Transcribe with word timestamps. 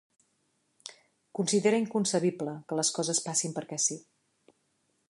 Considera 1.39 1.81
inconcebible 1.83 2.57
que 2.71 2.81
les 2.81 2.93
coses 2.99 3.23
passin 3.29 3.55
perquè 3.61 3.81
sí. 3.87 4.01